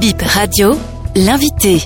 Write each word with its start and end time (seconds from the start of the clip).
Bip 0.00 0.22
Radio, 0.22 0.76
l'invité. 1.16 1.80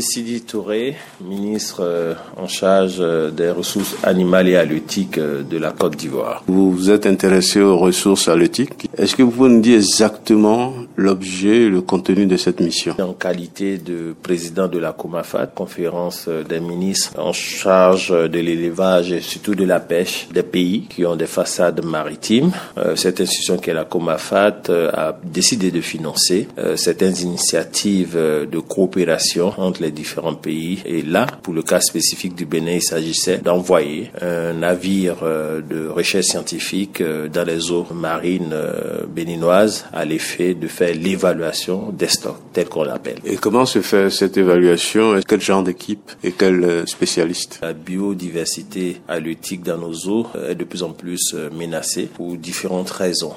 Sidi 0.00 0.42
Touré, 0.42 0.96
ministre 1.20 1.80
euh, 1.80 2.14
en 2.36 2.46
charge 2.46 2.96
euh, 3.00 3.30
des 3.30 3.50
ressources 3.50 3.96
animales 4.02 4.48
et 4.48 4.56
halieutiques 4.56 5.18
euh, 5.18 5.42
de 5.42 5.58
la 5.58 5.72
Côte 5.72 5.96
d'Ivoire. 5.96 6.42
Vous 6.46 6.72
vous 6.72 6.90
êtes 6.90 7.06
intéressé 7.06 7.60
aux 7.60 7.76
ressources 7.76 8.28
halieutiques. 8.28 8.88
Est-ce 8.96 9.16
que 9.16 9.22
vous 9.22 9.30
pouvez 9.30 9.50
nous 9.50 9.60
dire 9.60 9.76
exactement 9.76 10.74
l'objet 10.96 11.62
et 11.62 11.68
le 11.68 11.80
contenu 11.80 12.26
de 12.26 12.36
cette 12.36 12.60
mission? 12.60 12.94
En 13.00 13.12
qualité 13.12 13.78
de 13.78 14.14
président 14.22 14.68
de 14.68 14.78
la 14.78 14.92
COMAFAT, 14.92 15.48
conférence 15.48 16.28
des 16.48 16.60
ministres 16.60 17.12
en 17.18 17.32
charge 17.32 18.10
de 18.10 18.38
l'élevage 18.38 19.12
et 19.12 19.20
surtout 19.20 19.54
de 19.54 19.64
la 19.64 19.80
pêche 19.80 20.28
des 20.32 20.42
pays 20.42 20.86
qui 20.88 21.04
ont 21.04 21.16
des 21.16 21.26
façades 21.26 21.84
maritimes, 21.84 22.52
cette 22.94 23.20
institution 23.20 23.58
qui 23.58 23.70
est 23.70 23.74
la 23.74 23.84
COMAFAT 23.84 24.70
a 24.92 25.18
décidé 25.24 25.70
de 25.70 25.80
financer 25.80 26.48
certaines 26.76 27.16
initiatives 27.18 28.14
de 28.16 28.58
coopération 28.58 29.52
entre 29.58 29.82
les 29.82 29.85
différents 29.90 30.34
pays. 30.34 30.82
Et 30.84 31.02
là, 31.02 31.26
pour 31.42 31.54
le 31.54 31.62
cas 31.62 31.80
spécifique 31.80 32.34
du 32.34 32.46
Bénin, 32.46 32.72
il 32.72 32.82
s'agissait 32.82 33.38
d'envoyer 33.38 34.10
un 34.20 34.54
navire 34.54 35.16
euh, 35.22 35.60
de 35.60 35.88
recherche 35.88 36.26
scientifique 36.26 37.00
euh, 37.00 37.28
dans 37.28 37.44
les 37.44 37.70
eaux 37.70 37.86
marines 37.92 38.52
euh, 38.52 39.06
béninoises 39.06 39.86
à 39.92 40.04
l'effet 40.04 40.54
de 40.54 40.68
faire 40.68 40.94
l'évaluation 40.94 41.92
des 41.92 42.08
stocks, 42.08 42.36
tel 42.52 42.68
qu'on 42.68 42.84
l'appelle. 42.84 43.18
Et 43.24 43.36
comment 43.36 43.66
se 43.66 43.80
fait 43.80 44.10
cette 44.10 44.36
évaluation? 44.36 45.20
Quel 45.26 45.40
genre 45.40 45.62
d'équipe 45.62 46.10
et 46.22 46.32
quel 46.32 46.86
spécialiste? 46.86 47.58
La 47.62 47.72
biodiversité 47.72 49.00
halieutique 49.08 49.62
dans 49.62 49.78
nos 49.78 49.94
eaux 50.08 50.26
est 50.48 50.54
de 50.54 50.64
plus 50.64 50.82
en 50.82 50.90
plus 50.90 51.34
menacée 51.52 52.08
pour 52.12 52.36
différentes 52.36 52.90
raisons. 52.90 53.34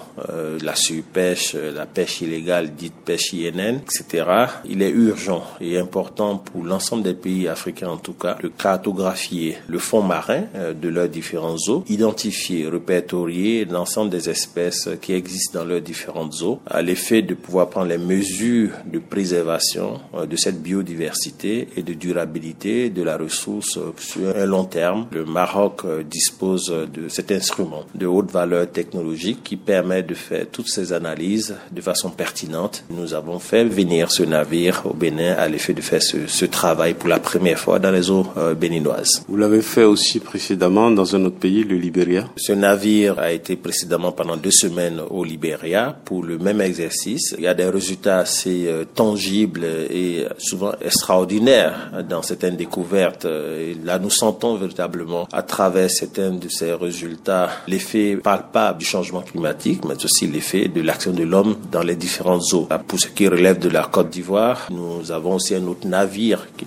La 0.62 0.76
surpêche, 0.76 1.56
la 1.56 1.86
pêche 1.86 2.22
illégale, 2.22 2.76
dite 2.76 2.94
pêche 3.06 3.34
INN, 3.34 3.80
etc. 3.82 4.26
Il 4.66 4.82
est 4.82 4.90
urgent 4.90 5.44
et 5.62 5.78
important 5.78 6.39
pour 6.40 6.64
l'ensemble 6.64 7.04
des 7.04 7.14
pays 7.14 7.48
africains 7.48 7.90
en 7.90 7.98
tout 7.98 8.14
cas 8.14 8.38
de 8.42 8.48
cartographier 8.48 9.58
le 9.68 9.80
fond 9.80 10.02
marin 10.02 10.44
euh, 10.56 10.74
de 10.74 10.90
leurs 10.90 11.10
différentes 11.10 11.68
eaux, 11.68 11.84
identifier, 11.90 12.68
répertorier 12.68 13.66
l'ensemble 13.66 14.10
des 14.10 14.30
espèces 14.30 14.90
qui 15.02 15.14
existent 15.14 15.60
dans 15.60 15.66
leurs 15.66 15.82
différentes 15.82 16.42
eaux, 16.42 16.60
à 16.66 16.82
l'effet 16.82 17.22
de 17.22 17.34
pouvoir 17.34 17.70
prendre 17.70 17.88
les 17.88 17.98
mesures 17.98 18.72
de 18.86 19.00
préservation 19.00 20.00
euh, 20.16 20.26
de 20.26 20.36
cette 20.36 20.62
biodiversité 20.62 21.68
et 21.76 21.84
de 21.84 21.94
durabilité 21.94 22.90
de 22.90 23.04
la 23.04 23.18
ressource 23.18 23.78
euh, 23.78 23.94
sur 23.98 24.36
un 24.36 24.46
long 24.46 24.66
terme. 24.66 25.08
Le 25.12 25.26
Maroc 25.26 25.84
dispose 26.10 26.68
de 26.68 27.10
cet 27.10 27.32
instrument 27.32 27.86
de 27.96 28.06
haute 28.06 28.32
valeur 28.32 28.70
technologique 28.70 29.44
qui 29.44 29.56
permet 29.56 30.04
de 30.04 30.14
faire 30.14 30.46
toutes 30.52 30.68
ces 30.70 30.94
analyses 30.94 31.56
de 31.72 31.82
façon 31.82 32.10
pertinente. 32.10 32.84
Nous 32.90 33.14
avons 33.14 33.40
fait 33.40 33.64
venir 33.64 34.12
ce 34.12 34.24
navire 34.24 34.84
au 34.86 34.94
Bénin 34.94 35.34
à 35.34 35.48
l'effet 35.48 35.74
de 35.74 35.82
faire 35.82 36.02
ce, 36.02 36.18
ce 36.28 36.46
travail 36.46 36.94
pour 36.94 37.10
la 37.10 37.20
première 37.20 37.60
fois 37.60 37.80
dans 37.80 37.92
les 37.92 38.10
eaux 38.10 38.26
euh, 38.38 38.54
béninoises. 38.54 39.24
Vous 39.28 39.38
l'avez 39.38 39.62
fait 39.62 39.84
aussi 39.84 40.20
précédemment 40.20 40.92
dans 40.92 41.16
un 41.16 41.26
autre 41.26 41.38
pays, 41.38 41.64
le 41.64 41.76
Libéria 41.76 42.28
Ce 42.36 42.52
navire 42.52 43.20
a 43.20 43.32
été 43.32 43.56
précédemment 43.56 44.12
pendant 44.12 44.38
deux 44.38 44.52
semaines 44.52 45.02
au 45.10 45.24
Libéria 45.24 45.98
pour 46.06 46.24
le 46.24 46.38
même 46.38 46.62
exercice. 46.62 47.36
Il 47.38 47.44
y 47.44 47.48
a 47.48 47.54
des 47.54 47.68
résultats 47.70 48.20
assez 48.20 48.66
euh, 48.68 48.86
tangibles 48.86 49.66
et 49.90 50.26
souvent 50.38 50.74
extraordinaires 50.82 51.92
dans 52.08 52.22
certaines 52.22 52.56
découvertes. 52.56 53.26
Et 53.26 53.76
là, 53.84 54.00
nous 54.00 54.10
sentons 54.10 54.56
véritablement 54.56 55.28
à 55.32 55.44
travers 55.44 55.90
certains 55.90 56.32
de 56.32 56.50
ces 56.50 56.74
résultats 56.74 57.50
l'effet 57.68 58.18
palpable 58.18 58.80
du 58.80 58.86
changement 58.86 59.22
climatique, 59.22 59.84
mais 59.86 60.04
aussi 60.04 60.28
l'effet 60.28 60.68
de 60.68 60.82
l'action 60.82 61.12
de 61.12 61.24
l'homme 61.24 61.56
dans 61.72 61.84
les 61.84 61.96
différentes 61.96 62.54
eaux. 62.54 62.68
Pour 62.88 63.00
ce 63.00 63.08
qui 63.08 63.28
relève 63.28 63.60
de 63.60 63.70
la 63.70 63.84
Côte 63.84 64.10
d'Ivoire, 64.10 64.68
nous 64.72 65.12
avons 65.12 65.36
aussi 65.36 65.56
un 65.56 65.66
autre 65.68 65.88
navire 65.88 66.09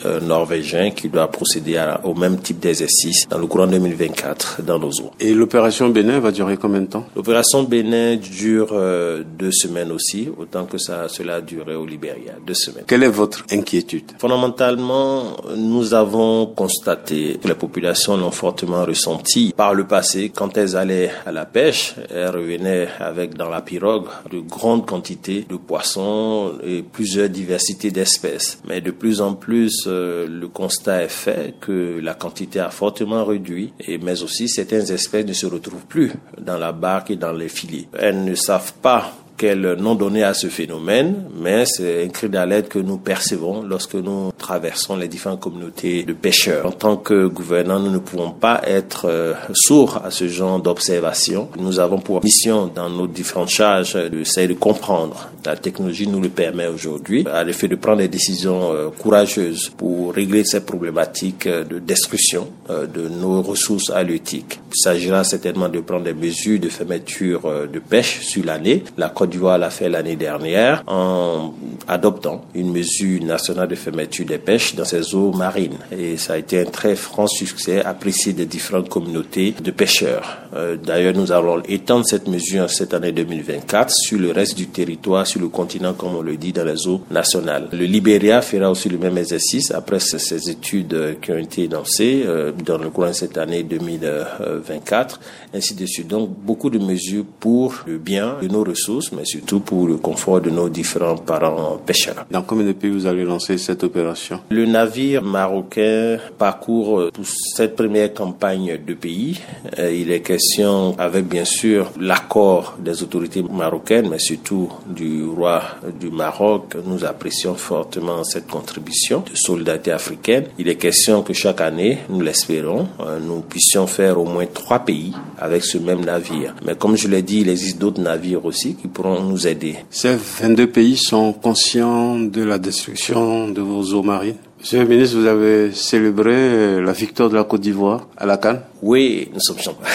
euh, 0.05 0.21
norvégien 0.21 0.91
qui 0.91 1.09
doit 1.09 1.29
procéder 1.29 1.83
au 2.05 2.15
même 2.15 2.39
type 2.39 2.59
d'exercice 2.61 3.29
dans 3.29 3.39
le 3.39 3.47
courant 3.47 3.67
2024 3.67 4.63
dans 4.63 4.79
nos 4.79 4.91
eaux. 4.91 5.13
Et 5.21 5.35
l'opération 5.35 5.89
Bénin 5.89 6.21
va 6.21 6.31
durer 6.31 6.57
combien 6.57 6.81
de 6.81 6.87
temps? 6.87 7.05
L'opération 7.17 7.63
Bénin 7.63 8.17
dure 8.17 8.71
euh, 8.73 9.23
deux 9.39 9.53
semaines 9.53 9.93
aussi, 9.93 10.29
autant 10.37 10.65
que 10.65 10.79
ça, 10.79 11.09
cela 11.09 11.37
a 11.37 11.41
duré 11.41 11.75
au 11.75 11.87
Libéria, 11.87 12.33
deux 12.47 12.55
semaines. 12.55 12.85
Quelle 12.87 13.03
est 13.03 13.09
votre 13.09 13.45
inquiétude? 13.51 14.13
Fondamentalement, 14.19 15.37
nous 15.57 15.95
avons 15.95 16.47
constaté 16.47 17.39
que 17.43 17.49
les 17.49 17.55
populations 17.55 18.17
l'ont 18.17 18.31
fortement 18.31 18.85
ressenti 18.85 19.53
par 19.57 19.75
le 19.75 19.85
passé. 19.85 20.31
Quand 20.35 20.57
elles 20.57 20.77
allaient 20.77 21.11
à 21.27 21.33
la 21.33 21.45
pêche, 21.45 21.95
elles 22.11 22.29
revenaient 22.29 22.89
avec 22.99 23.35
dans 23.35 23.49
la 23.49 23.61
pirogue 23.61 24.07
de 24.31 24.41
grandes 24.41 24.87
quantités 24.87 25.47
de 25.49 25.57
poissons 25.57 26.53
et 26.65 26.83
plusieurs 26.83 27.29
diversités 27.29 27.91
d'espèces. 27.91 28.59
Mais 28.69 28.81
de 28.81 28.91
plus 28.91 29.21
en 29.21 29.32
plus, 29.35 29.85
euh, 29.87 30.27
le 30.27 30.49
constat 30.49 31.05
est 31.05 31.09
fait 31.09 31.55
que 31.61 32.01
la 32.01 32.15
quantité 32.15 32.61
a 32.61 32.71
fortement 32.71 33.25
réduit, 33.25 33.73
et, 33.81 33.99
mais 33.99 34.23
aussi 34.23 34.49
certaines 34.49 34.91
espèces 34.91 35.27
ne 35.27 35.33
se 35.33 35.47
retrouvent 35.47 35.87
plus 35.87 36.13
dans 36.41 36.59
la 36.59 36.73
barque 36.73 37.11
et 37.11 37.17
dans 37.17 37.33
les 37.33 37.49
filets. 37.49 37.89
Elles 37.99 38.25
ne 38.25 38.35
savent 38.35 38.75
pas 38.81 39.13
quel 39.37 39.75
nom 39.75 39.95
donner 39.95 40.23
à 40.23 40.35
ce 40.35 40.47
phénomène, 40.49 41.25
mais 41.37 41.65
c'est 41.67 42.05
un 42.05 42.09
cri 42.09 42.29
d'alerte 42.29 42.69
que 42.69 42.79
nous 42.79 42.99
percevons 42.99 43.63
lorsque 43.63 43.95
nous 43.95 44.33
traversons 44.39 44.97
les 44.97 45.09
différentes 45.09 45.41
communautés 45.41 46.03
de 46.03 46.13
pêcheurs. 46.13 46.67
En 46.67 46.73
tant 46.73 46.97
que 46.97 47.27
gouvernant, 47.27 47.79
nous 47.79 47.91
ne 47.91 47.99
pouvons 47.99 48.31
pas 48.31 48.61
être 48.67 49.07
euh, 49.09 49.35
sourds 49.55 50.01
à 50.05 50.11
ce 50.11 50.29
genre 50.29 50.61
d'observation. 50.61 51.49
Nous 51.59 51.81
avons 51.81 51.99
pour 51.99 52.23
mission 52.23 52.71
dans 52.73 52.91
nos 52.91 53.07
différentes 53.07 53.51
charges 53.51 53.95
d'essayer 54.11 54.49
de 54.49 54.55
comprendre. 54.55 55.31
La 55.45 55.57
technologie 55.57 56.07
nous 56.07 56.21
le 56.21 56.29
permet 56.29 56.67
aujourd'hui, 56.67 57.25
à 57.33 57.43
l'effet 57.45 57.69
de 57.69 57.77
prendre 57.77 57.99
des 57.99 58.09
décisions 58.09 58.73
euh, 58.73 58.91
courageuses 58.91 59.71
pour 59.77 60.15
régler 60.15 60.45
ces 60.45 60.61
problématiques 60.61 61.47
euh, 61.47 61.65
de 61.65 61.79
destruction 61.79 62.49
de 62.69 63.09
nos 63.09 63.43
ressources 63.43 63.91
halieutiques. 63.91 64.61
Il 64.69 64.81
s'agira 64.81 65.25
certainement 65.25 65.69
de 65.69 65.81
prendre 65.81 66.05
des 66.05 66.15
mesures 66.15 66.59
de 66.59 66.69
fermeture 66.69 67.43
de 67.71 67.79
pêche 67.79 68.21
sur 68.21 68.45
l'année. 68.45 68.83
La 68.97 69.09
d'Ivoire 69.33 69.59
l'a 69.59 69.71
fait 69.71 69.89
l'année 69.89 70.17
dernière 70.17 70.85
en 70.87 71.55
adoptant 71.89 72.45
une 72.55 72.71
mesure 72.71 73.23
nationale 73.25 73.69
de 73.69 73.75
fermeture 73.75 74.27
des 74.27 74.39
pêches 74.39 74.75
dans 74.75 74.85
ses 74.85 75.15
eaux 75.15 75.33
marines. 75.33 75.79
Et 75.91 76.17
ça 76.17 76.35
a 76.35 76.39
été 76.39 76.61
un 76.61 76.67
très 76.67 76.95
franc 76.95 77.27
succès 77.27 77.83
apprécié 77.85 78.33
des 78.33 78.47
différentes 78.47 78.89
communautés 78.89 79.55
de 79.63 79.71
pêcheurs. 79.71 80.39
Euh, 80.55 80.77
d'ailleurs, 80.77 81.15
nous 81.15 81.33
allons 81.33 81.63
étendre 81.69 82.05
cette 82.07 82.29
mesure 82.29 82.69
cette 82.71 82.95
année 82.95 83.13
2024 83.13 83.91
sur 83.91 84.19
le 84.19 84.31
reste 84.31 84.57
du 84.57 84.67
territoire, 84.67 85.27
sur 85.27 85.41
le 85.41 85.49
continent, 85.49 85.95
comme 85.95 86.15
on 86.15 86.23
le 86.23 86.37
dit, 86.37 86.53
dans 86.53 86.65
les 86.65 86.87
eaux 86.87 87.01
nationales. 87.11 87.69
Le 87.73 87.85
Libéria 87.85 88.43
fera 88.43 88.71
aussi 88.71 88.89
le 88.89 88.99
même 88.99 89.19
exercice 89.19 89.71
après 89.71 90.01
ces 90.01 90.51
études 90.51 91.19
qui 91.21 91.33
ont 91.33 91.39
été 91.39 91.69
lancées 91.69 92.25
euh, 92.27 92.53
dans 92.53 92.79
le 92.79 92.91
courant 92.91 93.09
de 93.09 93.13
cette 93.13 93.39
année 93.39 93.63
2024, 93.63 95.21
ainsi 95.55 95.75
de 95.75 95.87
suite. 95.87 96.09
Donc, 96.09 96.31
beaucoup 96.31 96.71
de 96.71 96.79
mesures 96.79 97.25
pour 97.41 97.75
le 97.87 97.99
bien 97.99 98.37
de 98.43 98.49
nos 98.49 98.65
ressources, 98.65 99.12
mais 99.13 99.25
surtout 99.25 99.61
pour 99.61 99.87
le 99.87 99.97
confort 99.97 100.41
de 100.41 100.51
nos 100.51 100.69
différents 100.69 101.17
parents 101.17 101.79
pêcheurs. 101.85 102.27
Dans 102.31 102.43
combien 102.43 102.67
de 102.67 102.73
pays 102.73 102.91
vous 102.91 103.07
allez 103.07 103.25
lancer 103.25 103.59
cette 103.59 103.85
opération? 103.85 104.41
Le 104.51 104.67
navire 104.67 105.23
marocain 105.23 106.19
parcourt 106.39 107.01
euh, 107.01 107.11
pour 107.13 107.25
cette 107.27 107.77
première 107.77 108.13
campagne 108.15 108.79
de 108.87 108.95
pays. 108.95 109.41
Euh, 109.79 109.93
il 109.93 110.11
est 110.11 110.21
question, 110.21 110.95
avec 110.99 111.27
bien 111.27 111.45
sûr 111.45 111.91
l'accord 112.01 112.77
des 112.79 113.03
autorités 113.03 113.43
marocaines, 113.43 114.09
mais 114.09 114.19
surtout 114.19 114.69
du 114.87 115.25
roi 115.25 115.63
du 116.01 116.11
Maroc, 116.11 116.77
nous 116.87 117.05
apprécions 117.05 117.55
fortement 117.55 118.25
cette 118.25 118.47
contribution 118.47 119.25
de 119.31 119.37
solidarité 119.37 119.93
africaine. 119.93 120.45
Il 120.59 120.69
est 120.69 120.77
question 120.77 121.23
que 121.23 121.33
chaque 121.33 121.61
année, 121.61 121.99
nous 122.09 122.21
l'espérons, 122.21 122.89
euh, 123.01 123.19
nous 123.21 123.41
puissions 123.41 123.87
faire 123.87 124.19
au 124.19 124.25
moins 124.25 124.47
trois 124.47 124.81
pays 124.81 125.13
avec 125.39 125.65
ce 125.65 125.79
même 125.79 126.05
navire. 126.05 126.55
Mais 126.65 126.75
comme 126.77 126.97
je 126.97 127.09
l'ai 127.09 127.23
dit, 127.23 127.41
il 127.41 127.49
existe 127.49 127.79
d'autres 127.79 128.01
navires 128.01 128.45
aussi 128.45 128.75
qui 128.75 128.89
pourront 128.89 129.02
nous 129.03 129.47
aider. 129.47 129.77
Ces 129.91 130.15
22 130.15 130.67
pays 130.69 130.97
sont 130.97 131.33
conscients 131.33 132.19
de 132.19 132.43
la 132.43 132.59
destruction 132.59 133.49
de 133.49 133.61
vos 133.61 133.95
eaux 133.95 134.03
marines 134.03 134.37
Monsieur 134.61 134.81
le 134.83 134.87
ministre, 134.87 135.19
vous 135.19 135.27
avez 135.27 135.73
célébré 135.73 136.81
la 136.81 136.93
victoire 136.93 137.29
de 137.29 137.35
la 137.35 137.43
Côte 137.43 137.63
d'Ivoire 137.63 138.07
à 138.17 138.27
la 138.27 138.37
Cannes 138.37 138.63
Oui, 138.83 139.29
nous 139.33 139.39
sommes 139.39 139.61
champions. 139.61 139.87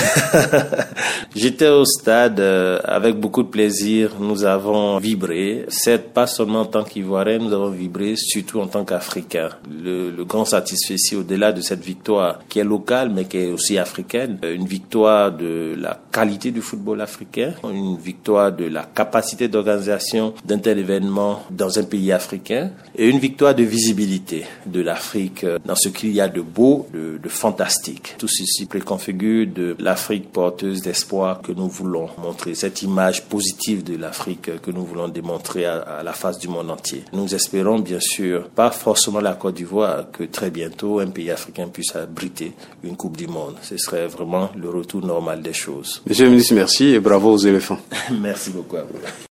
J'étais 1.36 1.68
au 1.68 1.84
stade 1.84 2.40
euh, 2.40 2.80
avec 2.86 3.20
beaucoup 3.20 3.44
de 3.44 3.50
plaisir. 3.50 4.14
Nous 4.18 4.46
avons 4.46 4.98
vibré. 4.98 5.66
C'est 5.68 6.14
pas 6.14 6.26
seulement 6.26 6.62
en 6.62 6.66
tant 6.66 6.86
qu'Ivoirien, 6.86 7.40
nous 7.40 7.52
avons 7.52 7.70
vibré 7.70 8.16
surtout 8.16 8.62
en 8.62 8.68
tant 8.68 8.86
qu'Africains. 8.86 9.50
Le, 9.70 10.24
grand 10.24 10.46
satisfait 10.46 10.96
au-delà 11.18 11.52
de 11.52 11.60
cette 11.60 11.84
victoire 11.84 12.40
qui 12.48 12.60
est 12.60 12.64
locale 12.64 13.12
mais 13.14 13.26
qui 13.26 13.40
est 13.40 13.52
aussi 13.52 13.78
africaine, 13.78 14.40
euh, 14.46 14.56
une 14.56 14.66
victoire 14.66 15.34
de 15.34 15.76
la 15.78 16.00
qualité 16.10 16.52
du 16.52 16.62
football 16.62 17.02
africain, 17.02 17.56
une 17.66 17.98
victoire 17.98 18.54
de 18.54 18.66
la 18.66 18.84
capacité 18.84 19.50
d'organisation 19.50 20.34
d'un 20.46 20.60
tel 20.60 20.80
événement 20.80 21.44
dans 21.52 21.78
un 21.78 21.84
pays 21.84 22.14
africain 22.14 22.72
et 22.96 23.10
une 23.10 23.20
victoire 23.20 23.54
de 23.54 23.64
visibilité 23.64 24.46
de 24.66 24.80
l'Afrique 24.80 25.46
dans 25.66 25.76
ce 25.76 25.90
qu'il 25.90 26.14
y 26.14 26.22
a 26.22 26.30
de 26.30 26.40
beau, 26.42 26.88
de, 26.94 27.20
de 27.22 27.30
fantastique. 27.30 28.16
Tout 28.18 28.30
ceci 28.30 28.66
préconfigure 28.78 29.48
de 29.48 29.76
l'Afrique 29.80 30.32
porteuse 30.32 30.82
d'espoir 30.82 31.42
que 31.42 31.52
nous 31.52 31.68
voulons 31.68 32.10
montrer, 32.22 32.54
cette 32.54 32.84
image 32.84 33.26
positive 33.26 33.84
de 33.84 33.98
l'Afrique 33.98 34.62
que 34.62 34.72
nous 34.72 34.86
voulons 34.86 35.08
démontrer 35.08 35.66
à, 35.66 36.04
la 36.04 36.14
face 36.14 36.38
du 36.38 36.48
monde 36.48 36.70
entier. 36.70 37.04
Nous 37.12 37.34
espérons 37.34 37.80
bien 37.80 38.00
sûr, 38.00 38.50
pas 38.50 38.70
forcément 38.70 39.20
la 39.20 39.34
Côte 39.34 39.56
d'Ivoire, 39.56 40.12
que 40.12 40.24
très 40.26 40.52
bientôt 40.52 41.00
un 41.00 41.08
pays 41.08 41.32
africain 41.32 41.68
puisse 41.68 41.96
abriter 41.96 42.54
une 42.84 42.96
Coupe 42.96 43.18
du 43.18 43.28
Monde. 43.28 43.56
Ce 43.64 43.78
serait 43.78 44.08
vraiment 44.08 44.52
le 44.56 44.70
retour 44.70 45.04
normal 45.04 45.42
des 45.42 45.54
choses. 45.54 46.02
Monsieur 46.08 46.26
le 46.26 46.32
ministre, 46.32 46.54
merci 46.54 46.94
et 46.94 47.00
bravo 47.00 47.32
aux 47.32 47.38
éléphants. 47.38 47.80
merci 48.22 48.52
beaucoup 48.52 48.78
à 48.78 48.84
vous. 48.84 49.00